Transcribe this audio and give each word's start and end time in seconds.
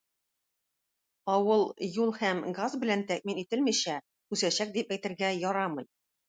Авыл 1.33 1.63
юл 2.03 2.13
һәм 2.21 2.41
газ 2.61 2.77
белән 2.85 3.05
тәэмин 3.11 3.43
ителмичә, 3.43 3.99
үсәчәк 4.37 4.73
дип 4.79 4.97
әйтергә 4.99 5.31
ярамый. 5.45 5.89